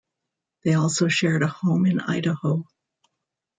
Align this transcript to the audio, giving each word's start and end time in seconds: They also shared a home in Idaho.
They 0.63 0.73
also 0.73 1.09
shared 1.09 1.43
a 1.43 1.47
home 1.47 1.85
in 1.85 1.99
Idaho. 1.99 2.65